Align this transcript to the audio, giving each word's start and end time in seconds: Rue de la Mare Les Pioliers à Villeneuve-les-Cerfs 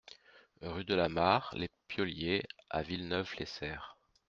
Rue 0.63 0.83
de 0.83 0.95
la 0.95 1.09
Mare 1.09 1.53
Les 1.55 1.69
Pioliers 1.87 2.41
à 2.71 2.81
Villeneuve-les-Cerfs 2.81 3.99